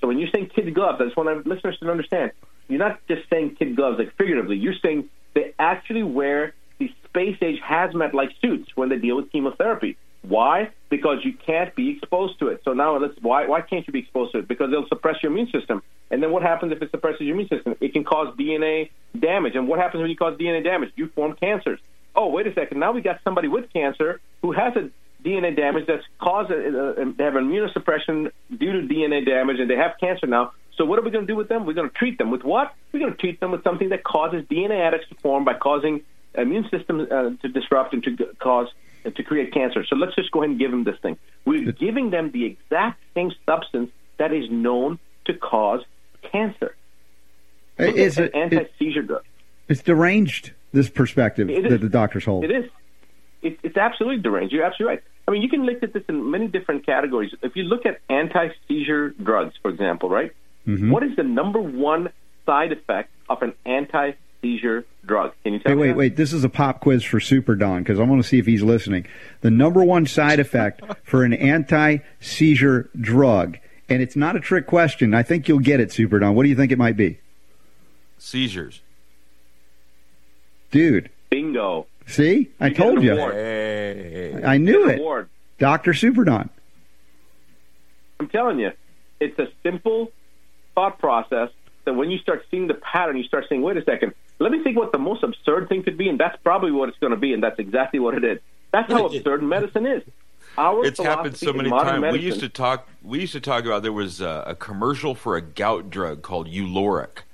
[0.01, 2.33] So when you're saying kid gloves, I just want our listeners to understand,
[2.69, 4.57] you're not just saying kid gloves like figuratively.
[4.57, 9.31] You're saying they actually wear these space age hazmat like suits when they deal with
[9.31, 9.97] chemotherapy.
[10.29, 10.71] Why?
[10.89, 12.63] Because you can't be exposed to it.
[12.65, 14.49] So now let's why why can't you be exposed to it?
[14.49, 15.83] Because it'll suppress your immune system.
[16.11, 17.77] And then what happens if it suppresses your immune system?
[17.81, 19.55] It can cause DNA damage.
[19.55, 20.93] And what happens when you cause DNA damage?
[20.97, 21.81] You form cancers.
[22.15, 22.81] Oh, wait a second.
[22.81, 24.91] Now we got somebody with cancer who has a
[25.25, 29.77] DNA damage that's caused uh, uh, they have immunosuppression due to DNA damage, and they
[29.77, 30.53] have cancer now.
[30.77, 31.67] So what are we going to do with them?
[31.67, 32.75] We're going to treat them with what?
[32.93, 36.03] We're going to treat them with something that causes DNA adducts to form by causing
[36.35, 38.69] immune system uh, to disrupt and to cause
[39.11, 39.85] to create cancer.
[39.89, 41.19] So let's just go ahead and give them this thing.
[41.45, 45.83] We're giving them the exact same substance that is known to cause
[46.23, 46.75] cancer.
[47.79, 49.23] Look It's, an anti-seizure drug.
[49.69, 52.45] it's deranged this perspective that the doctors hold.
[52.45, 52.71] It is.
[53.43, 54.53] It, it's absolutely deranged.
[54.53, 55.05] You're absolutely right.
[55.29, 57.33] I mean, you can look at this in many different categories.
[57.43, 60.33] If you look at anti-seizure drugs, for example, right?
[60.67, 60.91] Mhm.
[60.91, 62.11] What is the number one
[62.47, 63.53] side effect of an
[64.47, 65.33] anti-seizure drug.
[65.45, 65.81] Can you tell Hey, me?
[65.83, 65.97] wait, that?
[65.97, 66.17] wait.
[66.17, 68.63] This is a pop quiz for Super Don because I want to see if he's
[68.63, 69.07] listening.
[69.41, 74.67] The number one side effect for an anti seizure drug, and it's not a trick
[74.67, 75.15] question.
[75.15, 76.35] I think you'll get it, Super Don.
[76.35, 77.19] What do you think it might be?
[78.19, 78.81] Seizures.
[80.71, 81.87] Dude, Bingo.
[82.07, 82.51] see?
[82.61, 83.13] I You get told you.
[83.13, 83.35] award.
[83.35, 84.43] Hey.
[84.45, 84.99] I knew it.
[84.99, 85.29] award.
[85.59, 85.95] Dr.
[85.95, 86.51] Super Don.
[88.21, 88.73] I'm telling you,
[89.21, 90.11] it's a simple
[90.75, 91.51] thought process
[91.85, 94.63] that when you start seeing the pattern, you start saying, wait a second, let me
[94.63, 97.17] think what the most absurd thing could be, and that's probably what it's going to
[97.17, 98.39] be, and that's exactly what it is.
[98.73, 100.03] That's how absurd medicine is.
[100.59, 102.01] Our It's happened so philosophy many modern times.
[102.03, 102.89] Medicine, We used to talk.
[103.03, 106.49] We used to talk about there was a, a commercial for a gout drug called
[106.49, 107.25] Uloric,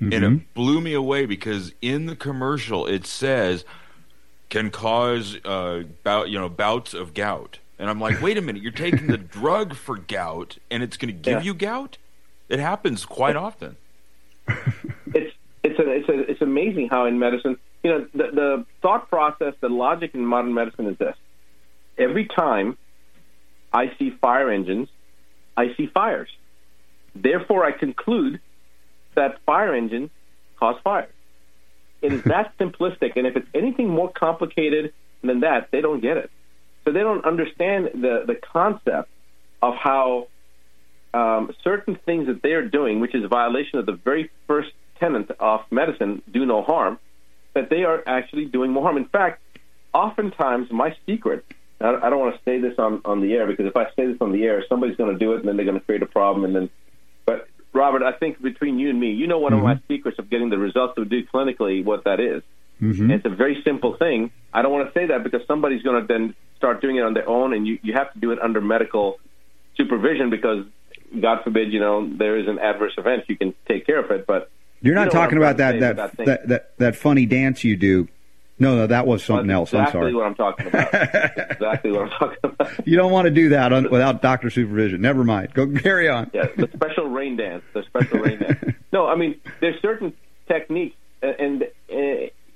[0.00, 0.34] and Mm-hmm.
[0.36, 3.64] it blew me away because in the commercial it says
[4.50, 8.62] can cause uh, bout you know bouts of gout, and I'm like, wait a minute,
[8.62, 11.42] you're taking the drug for gout, and it's going to give Yeah.
[11.44, 11.98] you gout.
[12.48, 13.76] It happens quite often.
[15.14, 15.31] it's
[15.62, 19.54] it's a, it's a, it's amazing how in medicine, you know, the, the thought process,
[19.60, 21.16] the logic in modern medicine is this:
[21.96, 22.76] every time
[23.72, 24.88] I see fire engines,
[25.56, 26.28] I see fires.
[27.14, 28.40] Therefore, I conclude
[29.14, 30.10] that fire engines
[30.58, 31.12] cause fires.
[32.00, 36.16] It is that simplistic, and if it's anything more complicated than that, they don't get
[36.16, 36.30] it.
[36.84, 39.08] So they don't understand the the concept
[39.60, 40.26] of how
[41.14, 44.72] um, certain things that they are doing, which is a violation of the very first
[45.02, 46.98] tenet of medicine, do no harm,
[47.54, 48.96] that they are actually doing more harm.
[48.96, 49.42] In fact,
[49.92, 51.44] oftentimes my secret,
[51.80, 54.18] I don't want to say this on, on the air because if I say this
[54.20, 56.06] on the air, somebody's going to do it and then they're going to create a
[56.06, 56.44] problem.
[56.44, 56.70] And then,
[57.26, 60.30] but Robert, I think between you and me, you know one of my secrets of
[60.30, 62.42] getting the results we do clinically, what that is.
[62.80, 63.10] Mm-hmm.
[63.10, 64.30] It's a very simple thing.
[64.52, 67.14] I don't want to say that because somebody's going to then start doing it on
[67.14, 69.18] their own, and you, you have to do it under medical
[69.76, 70.64] supervision because,
[71.20, 73.24] God forbid, you know, there is an adverse event.
[73.28, 74.50] You can take care of it, but
[74.82, 76.26] You're not you know talking about that that, thing.
[76.26, 78.08] that that that funny dance you do.
[78.58, 79.70] No, no, that was something else.
[79.70, 80.14] That's I'm exactly sorry.
[80.14, 80.94] what I'm talking about.
[81.50, 82.86] exactly what I'm talking about.
[82.86, 85.00] You don't want to do that on, without doctor supervision.
[85.00, 85.54] Never mind.
[85.54, 86.30] Go carry on.
[86.32, 87.64] Yeah, the special rain dance.
[87.72, 88.76] The special rain dance.
[88.92, 90.12] No, I mean, there's certain
[90.46, 91.96] techniques, uh, and uh,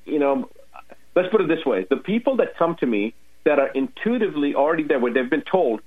[0.04, 0.48] you know,
[1.14, 4.84] let's put it this way: the people that come to me that are intuitively already
[4.84, 5.80] there, where they've been told,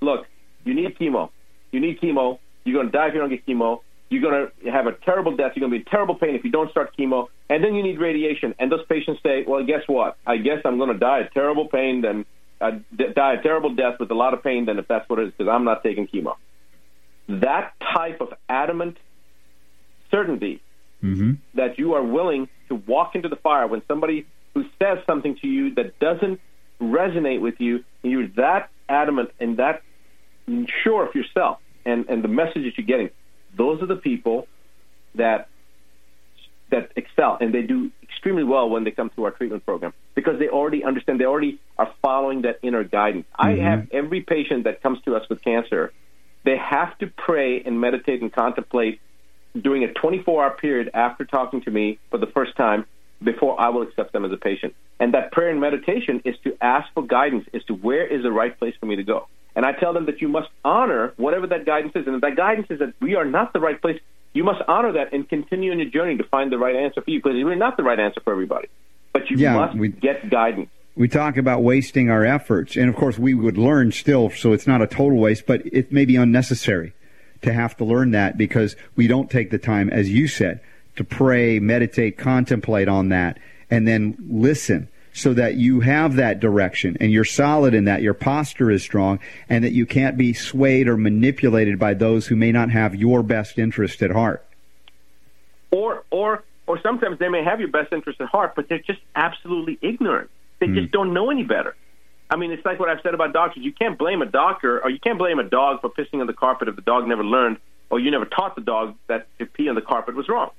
[0.00, 0.26] "Look,
[0.64, 1.30] you need chemo.
[1.72, 2.38] You need chemo.
[2.64, 3.80] You're going to die if you don't get chemo.
[4.14, 5.52] You're going to have a terrible death.
[5.54, 7.82] You're going to be in terrible pain if you don't start chemo, and then you
[7.82, 10.16] need radiation." And those patients say, "Well, guess what?
[10.26, 12.24] I guess I'm going to die of terrible pain, then
[12.60, 15.18] uh, d- die a terrible death with a lot of pain, then if that's what
[15.18, 16.36] it is, because I'm not taking chemo."
[17.28, 18.98] That type of adamant
[20.10, 20.60] certainty
[21.04, 21.32] Mm-hmm.
[21.52, 25.46] that you are willing to walk into the fire when somebody who says something to
[25.46, 26.40] you that doesn't
[26.80, 29.82] resonate with you, and you're that adamant and that
[30.82, 33.10] sure of yourself and, and the message that you're getting,
[33.56, 34.46] those are the people
[35.14, 35.48] that
[36.70, 40.38] that excel and they do extremely well when they come through our treatment program because
[40.38, 43.26] they already understand, they already are following that inner guidance.
[43.34, 43.64] I mm-hmm.
[43.64, 45.92] have every patient that comes to us with cancer,
[46.44, 49.00] they have to pray and meditate and contemplate
[49.60, 52.86] during a 24 hour period after talking to me for the first time
[53.22, 54.74] before I will accept them as a patient.
[55.00, 58.32] And that prayer and meditation is to ask for guidance as to where is the
[58.32, 59.28] right place for me to go.
[59.56, 62.06] And I tell them that you must honor whatever that guidance is.
[62.06, 64.00] And if that guidance is that we are not the right place,
[64.32, 67.10] you must honor that and continue on your journey to find the right answer for
[67.10, 68.68] you because you're not the right answer for everybody.
[69.12, 70.68] But you Yeah, must we- get guidance.
[70.96, 74.66] We talk about wasting our efforts, and of course, we would learn still, so it's
[74.66, 76.92] not a total waste, but it may be unnecessary
[77.42, 80.60] to have to learn that because we don't take the time, as you said,
[80.94, 83.38] to pray, meditate, contemplate on that,
[83.70, 88.14] and then listen so that you have that direction and you're solid in that, your
[88.14, 92.52] posture is strong, and that you can't be swayed or manipulated by those who may
[92.52, 94.44] not have your best interest at heart.
[95.70, 99.00] or or or sometimes they may have your best interest at heart, but they're just
[99.14, 100.30] absolutely ignorant.
[100.60, 100.92] They just mm.
[100.92, 101.74] don't know any better.
[102.30, 103.62] I mean, it's like what I've said about doctors.
[103.62, 106.32] You can't blame a doctor, or you can't blame a dog for pissing on the
[106.32, 107.58] carpet if the dog never learned,
[107.90, 110.50] or you never taught the dog that to pee on the carpet was wrong.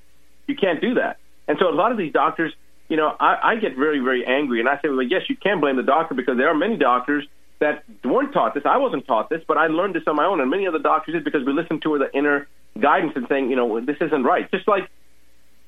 [0.47, 1.17] You can't do that.
[1.47, 2.53] And so a lot of these doctors,
[2.89, 5.59] you know, I, I get very, very angry, and I say, well, yes, you can
[5.59, 7.25] blame the doctor because there are many doctors
[7.59, 8.63] that weren't taught this.
[8.65, 11.13] I wasn't taught this, but I learned this on my own, and many other doctors
[11.13, 12.47] did because we listened to the inner
[12.79, 14.49] guidance and saying, you know, this isn't right.
[14.51, 14.89] Just like,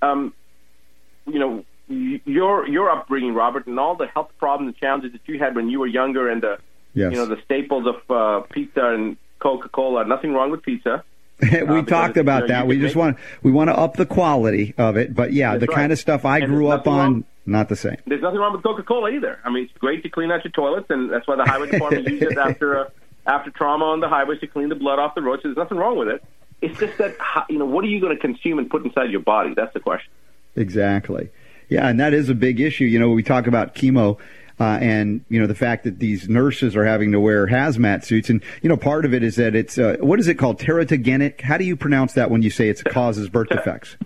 [0.02, 0.34] um,
[1.26, 5.22] you know, y- your your upbringing, Robert, and all the health problems and challenges that
[5.26, 6.58] you had when you were younger, and the
[6.94, 7.12] Yes.
[7.12, 10.04] you know the staples of uh, pizza and Coca Cola.
[10.06, 11.04] Nothing wrong with pizza.
[11.42, 12.68] we because talked about you know, that.
[12.68, 15.62] We just make- want we want to up the quality of it, but yeah, That's
[15.62, 15.76] the right.
[15.76, 17.98] kind of stuff I And grew up on, wrong- not the same.
[18.08, 19.40] There's nothing wrong with Coca Cola either.
[19.46, 22.08] I mean, it's great to clean out your toilets, and that's why the highway department
[22.10, 22.90] uses it after uh,
[23.26, 25.44] after trauma on the highways to clean the blood off the roads.
[25.44, 26.24] So there's nothing wrong with it.
[26.62, 27.16] It's just that
[27.50, 29.54] you know what are you going to consume and put inside your body?
[29.56, 30.12] That's the question.
[30.56, 31.30] Exactly.
[31.70, 32.86] Yeah, and that is a big issue.
[32.86, 34.18] You know, we talk about chemo.
[34.60, 38.30] Uh, and you know the fact that these nurses are having to wear hazmat suits,
[38.30, 41.42] and you know part of it is that it's uh, what is it called teratogenic?
[41.42, 43.98] How do you pronounce that when you say it causes birth defects?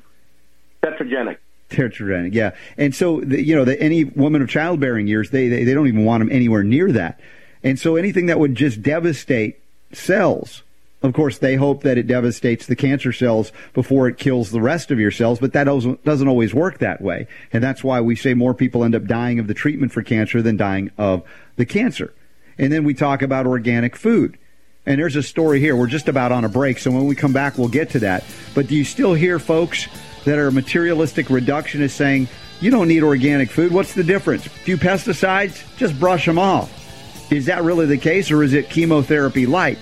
[0.83, 1.37] Tetragenic.
[1.69, 2.51] Tetragenic, yeah.
[2.77, 5.87] And so the, you know the, any woman of childbearing years, they, they they don't
[5.87, 7.21] even want them anywhere near that.
[7.63, 9.61] And so anything that would just devastate
[9.93, 10.63] cells
[11.03, 14.91] of course, they hope that it devastates the cancer cells before it kills the rest
[14.91, 17.27] of your cells, but that doesn't, always work that way.
[17.51, 20.41] And that's why we say more people end up dying of the treatment for cancer
[20.41, 21.23] than dying of
[21.55, 22.13] the cancer.
[22.57, 24.37] And then we talk about organic food.
[24.85, 25.75] And there's a story here.
[25.75, 28.23] We're just about on a break, so when we come back, we'll get to that.
[28.53, 29.87] But do you still hear folks
[30.25, 32.27] that are materialistic reductionists saying,
[32.59, 33.71] you don't need organic food?
[33.71, 34.45] What's the difference?
[34.45, 35.63] A few pesticides?
[35.77, 37.31] Just brush them off.
[37.31, 39.79] Is that really the case, or is it chemotherapy light?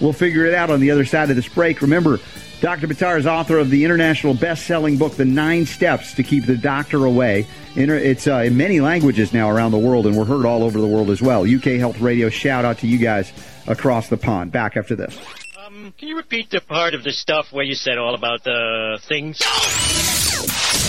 [0.00, 1.80] We'll figure it out on the other side of this break.
[1.80, 2.18] Remember,
[2.60, 2.86] Dr.
[2.86, 7.04] Buttar is author of the international best-selling book, The Nine Steps to Keep the Doctor
[7.04, 7.46] Away.
[7.74, 10.86] It's uh, in many languages now around the world, and we're heard all over the
[10.86, 11.42] world as well.
[11.42, 13.30] UK Health Radio, shout out to you guys
[13.66, 14.52] across the pond.
[14.52, 15.18] Back after this.
[15.66, 18.98] Um, can you repeat the part of the stuff where you said all about the
[19.02, 19.38] things?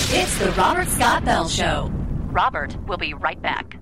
[0.09, 1.91] It's the Robert Scott Bell Show.
[2.31, 3.77] Robert will be right back.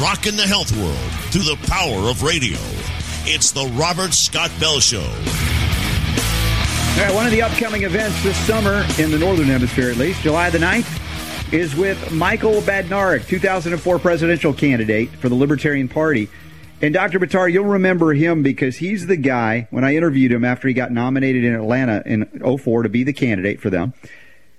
[0.00, 0.96] Rocking the health world
[1.30, 2.56] through the power of radio.
[3.26, 5.00] It's the Robert Scott Bell Show.
[5.00, 10.22] All right, one of the upcoming events this summer in the Northern Hemisphere, at least,
[10.22, 16.30] July the 9th, is with Michael Badnarik, 2004 presidential candidate for the Libertarian Party.
[16.80, 17.20] And Dr.
[17.20, 20.92] Buttar, you'll remember him because he's the guy, when I interviewed him after he got
[20.92, 22.24] nominated in Atlanta in
[22.58, 23.92] 04 to be the candidate for them,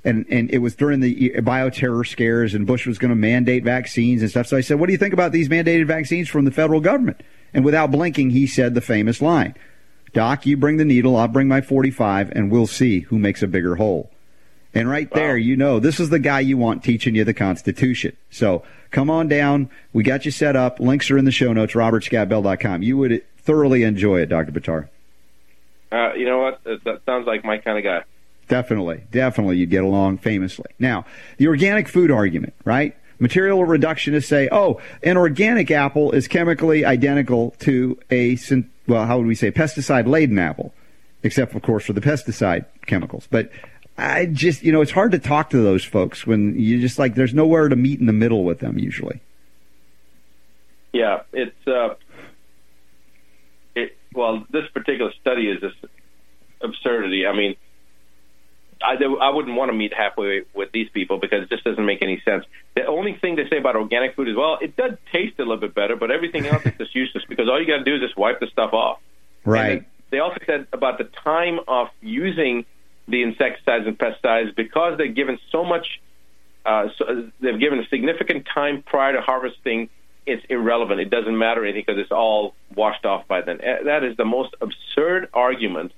[0.08, 4.22] and and it was during the bioterror scares, and Bush was going to mandate vaccines
[4.22, 4.48] and stuff.
[4.48, 7.22] So I said, "What do you think about these mandated vaccines from the federal government?"
[7.54, 9.56] And without blinking, he said the famous line,
[10.13, 13.48] "Doc, you bring the needle, I'll bring my 45, and we'll see who makes a
[13.48, 14.10] bigger hole."
[14.74, 15.20] And right wow.
[15.20, 18.15] there, you know, this is the guy you want teaching you the Constitution.
[18.30, 19.70] So come on down.
[19.91, 20.80] We got you set up.
[20.80, 22.84] Links are in the show notes, robertscottbell.com.
[22.84, 24.52] You would thoroughly enjoy it, Dr.
[24.52, 24.89] Buttar.
[25.91, 26.63] Uh, you know what?
[26.63, 28.04] That sounds like my kind of guy.
[28.48, 30.72] Definitely, definitely, you'd get along famously.
[30.80, 31.06] Now,
[31.38, 32.96] the organic food argument, right?
[33.20, 38.38] Material reductionists say, oh, an organic apple is chemically identical to a,
[38.88, 40.74] well, how would we say, pesticide laden apple,
[41.24, 43.28] except, of course, for the pesticide chemicals.
[43.30, 43.52] But
[43.98, 47.16] I just, you know, it's hard to talk to those folks when you just like,
[47.16, 49.20] there's nowhere to meet in the middle with them usually.
[50.94, 51.96] Yeah, it's, uh,
[53.76, 55.74] it, well, this particular study is this
[56.62, 57.26] absurdity.
[57.26, 57.56] I mean,
[58.82, 62.02] I, I wouldn't want to meet halfway with these people because it just doesn't make
[62.02, 62.46] any sense.
[62.76, 65.58] The only thing they say about organic food is, well, it does taste a little
[65.58, 68.02] bit better, but everything else is just useless because all you got to do is
[68.02, 69.00] just wipe the stuff off.
[69.46, 69.86] Right.
[70.10, 72.66] they also said about the time of using
[73.08, 76.02] the insecticides and pesticides because they're given so much,
[76.66, 79.90] uh, so they've given a significant time prior to harvesting.
[80.26, 81.00] It's irrelevant.
[81.00, 83.62] It doesn't matter anything because it's all washed off by then.
[83.62, 85.94] Eh, that is the most absurd argument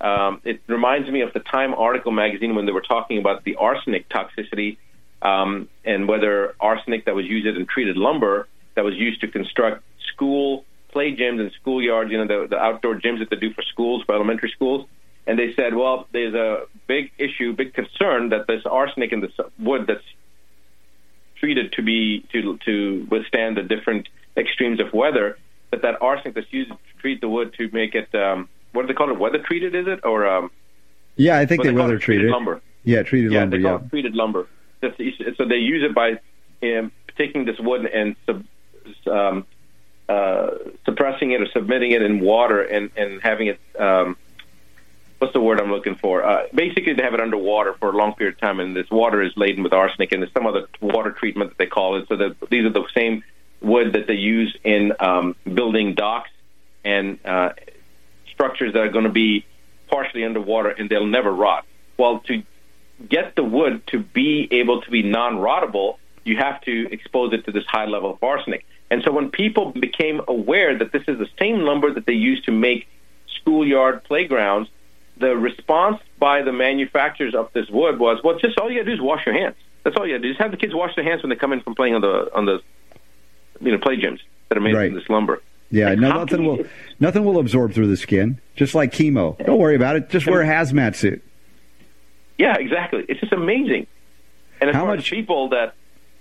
[0.00, 3.56] um, it reminds me of the Time article magazine when they were talking about the
[3.56, 4.78] arsenic toxicity
[5.22, 9.82] um, and whether arsenic that was used in treated lumber that was used to construct
[10.12, 13.62] school play gyms and schoolyards, you know, the, the outdoor gyms that they do for
[13.62, 14.86] schools, for elementary schools.
[15.26, 19.32] And they said, well, there's a big issue, big concern that this arsenic in this
[19.58, 20.04] wood that's
[21.38, 25.38] treated to be to to withstand the different extremes of weather,
[25.70, 28.88] that that arsenic that's used to treat the wood to make it um, what do
[28.88, 29.18] they call it?
[29.18, 30.26] Weather treated, is it or?
[30.26, 30.50] Um,
[31.16, 32.60] yeah, I think they, they weather treated lumber.
[32.84, 33.56] Yeah, treated yeah, lumber.
[33.56, 34.48] They call yeah, it treated lumber.
[34.82, 36.18] So they use it by
[36.62, 38.44] um, taking this wood and sub,
[39.06, 39.46] um,
[40.08, 40.50] uh,
[40.84, 43.60] suppressing it or submitting it in water and and having it.
[43.78, 44.16] Um,
[45.18, 46.24] what's the word I'm looking for?
[46.24, 49.22] Uh, basically, they have it underwater for a long period of time, and this water
[49.22, 52.08] is laden with arsenic, and there's some other water treatment that they call it.
[52.08, 53.22] So that these are the same
[53.60, 56.30] wood that they use in um, building docks
[56.84, 57.50] and uh,
[58.40, 59.44] structures that are going to be
[59.88, 61.66] partially underwater and they'll never rot.
[61.98, 62.42] Well, to
[63.06, 67.52] get the wood to be able to be non-rottable, you have to expose it to
[67.52, 68.64] this high level of arsenic.
[68.90, 72.42] And so when people became aware that this is the same lumber that they use
[72.44, 72.88] to make
[73.40, 74.70] schoolyard playgrounds,
[75.18, 78.90] the response by the manufacturers of this wood was, well, just all you got to
[78.90, 79.56] do is wash your hands.
[79.84, 80.28] That's all you got to do.
[80.30, 82.30] Just have the kids wash their hands when they come in from playing on the
[82.34, 82.62] on the
[83.60, 84.90] you know play gyms that are made right.
[84.90, 85.42] from this lumber.
[85.70, 86.64] Yeah, no, nothing will
[86.98, 89.38] nothing will absorb through the skin, just like chemo.
[89.44, 90.10] Don't worry about it.
[90.10, 91.22] Just wear a hazmat suit.
[92.38, 93.04] Yeah, exactly.
[93.08, 93.86] It's just amazing.
[94.60, 95.74] And as How far much as people that,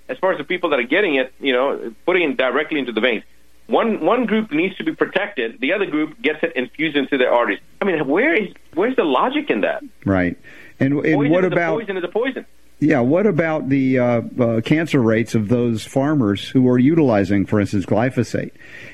[0.08, 2.92] as far as the people that are getting it, you know, putting it directly into
[2.92, 3.24] the veins,
[3.68, 7.32] one one group needs to be protected, the other group gets it infused into their
[7.34, 7.60] arteries.
[7.82, 9.84] I mean, where is where's the logic in that?
[10.06, 10.38] Right.
[10.80, 12.46] And, and what about poison is a poison?
[12.82, 17.60] Yeah, what about the uh, uh, cancer rates of those farmers who are utilizing, for
[17.60, 18.52] instance, glyphosate?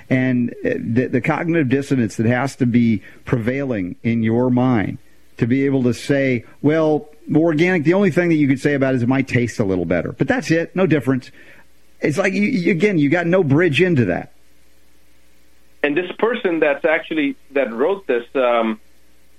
[0.10, 4.98] And uh, the, the cognitive dissonance that has to be prevailing in your mind
[5.38, 8.94] to be able to say, well, organic, the only thing that you could say about
[8.94, 10.14] it is it might taste a little better.
[10.14, 11.30] But that's it, no difference.
[12.02, 14.32] It's like, you, again, you got no bridge into that.
[15.84, 18.80] And this person that's actually, that wrote this, um,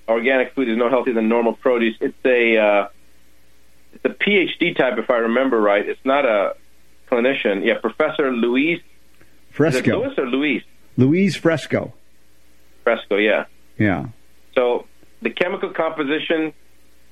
[0.09, 2.89] organic food is no healthier than normal produce, it's a, uh,
[3.97, 5.87] it's a PhD type, if I remember right.
[5.89, 6.55] It's not a
[7.11, 7.65] clinician.
[7.65, 8.81] Yeah, Professor Louise.
[9.51, 9.79] Fresco.
[9.79, 10.63] Is it Louis or Louise?
[10.97, 11.93] Louise Fresco.
[12.85, 13.45] Fresco, yeah.
[13.79, 14.07] Yeah.
[14.55, 14.87] So
[15.23, 16.53] the chemical composition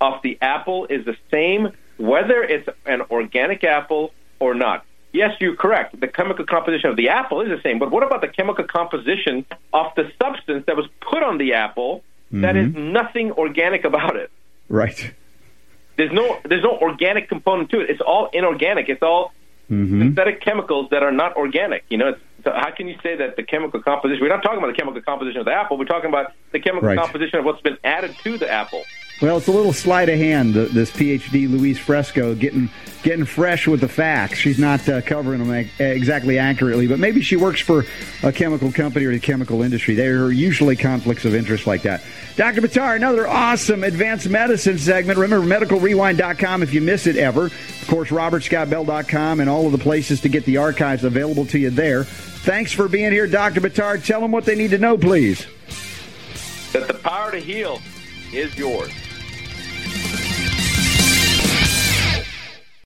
[0.00, 4.84] of the apple is the same whether it's an organic apple or not.
[5.12, 5.98] Yes, you're correct.
[6.00, 9.46] The chemical composition of the apple is the same, but what about the chemical composition
[9.72, 12.90] of the substance that was put on the apple that is Mhm.
[12.92, 14.30] nothing organic about it?
[14.68, 15.12] Right.
[15.96, 17.90] There's no there's no organic component to it.
[17.90, 18.88] It's all inorganic.
[18.88, 19.32] It's all
[19.70, 19.98] Mm-hmm.
[19.98, 21.84] synthetic chemicals that are not organic.
[21.88, 24.20] You know, it's, so how can you say that the chemical composition?
[24.20, 25.78] We're not talking about the chemical composition of the apple.
[25.78, 26.98] We're talking about the chemical Right.
[26.98, 28.88] composition of what's been added to the apple.
[29.22, 30.54] Well, it's a little sleight of hand.
[30.54, 32.68] This PhD Louise Fresco getting
[33.04, 34.38] getting fresh with the facts.
[34.38, 37.84] She's not uh, covering them ac- exactly accurately, but maybe she works for
[38.22, 39.94] a chemical company or the chemical industry.
[39.94, 42.02] There are usually conflicts of interest like that.
[42.36, 42.60] Dr.
[42.62, 45.18] Buttar, another awesome advanced medicine segment.
[45.18, 47.46] Remember medicalrewind.com if you miss it ever.
[47.46, 51.70] Of course, robertscottbell.com and all of the places to get the archives available to you
[51.70, 52.04] there.
[52.04, 53.60] Thanks for being here, Dr.
[53.60, 54.04] Buttar.
[54.04, 55.46] Tell them what they need to know, please.
[56.72, 57.80] That the power to heal
[58.32, 58.90] is yours.